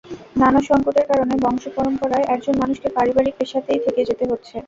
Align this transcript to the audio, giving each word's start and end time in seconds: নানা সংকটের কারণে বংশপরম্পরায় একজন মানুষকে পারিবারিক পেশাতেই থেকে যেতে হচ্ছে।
নানা 0.35 0.61
সংকটের 0.69 1.05
কারণে 1.11 1.33
বংশপরম্পরায় 1.43 2.25
একজন 2.27 2.55
মানুষকে 2.61 2.87
পারিবারিক 2.97 3.35
পেশাতেই 3.39 3.83
থেকে 3.85 4.01
যেতে 4.09 4.25
হচ্ছে। 4.31 4.55